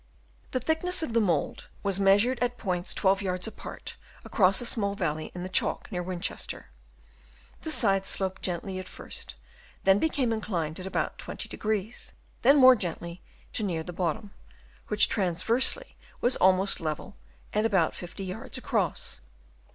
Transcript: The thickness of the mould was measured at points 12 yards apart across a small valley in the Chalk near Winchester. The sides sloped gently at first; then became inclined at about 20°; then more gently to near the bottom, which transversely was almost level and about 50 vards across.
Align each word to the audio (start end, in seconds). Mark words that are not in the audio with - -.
The 0.49 0.59
thickness 0.59 1.03
of 1.03 1.13
the 1.13 1.21
mould 1.21 1.65
was 1.83 1.99
measured 1.99 2.39
at 2.39 2.57
points 2.57 2.91
12 2.95 3.21
yards 3.21 3.45
apart 3.45 3.97
across 4.25 4.59
a 4.59 4.65
small 4.65 4.95
valley 4.95 5.31
in 5.35 5.43
the 5.43 5.47
Chalk 5.47 5.91
near 5.91 6.01
Winchester. 6.01 6.71
The 7.61 7.69
sides 7.71 8.07
sloped 8.09 8.41
gently 8.41 8.79
at 8.79 8.87
first; 8.87 9.35
then 9.83 9.99
became 9.99 10.33
inclined 10.33 10.79
at 10.79 10.87
about 10.87 11.19
20°; 11.19 12.13
then 12.41 12.57
more 12.57 12.75
gently 12.75 13.21
to 13.53 13.61
near 13.61 13.83
the 13.83 13.93
bottom, 13.93 14.31
which 14.87 15.07
transversely 15.07 15.95
was 16.19 16.35
almost 16.37 16.81
level 16.81 17.15
and 17.53 17.67
about 17.67 17.93
50 17.93 18.25
vards 18.27 18.57
across. 18.57 19.21